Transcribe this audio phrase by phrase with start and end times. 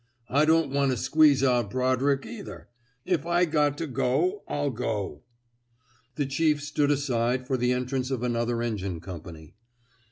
[0.29, 2.69] I don^t want to squeeze out Brodrick, either.
[3.05, 5.21] If I got to go, I'll go.''
[6.15, 9.53] The chief stood aside for the entrance of another engine company.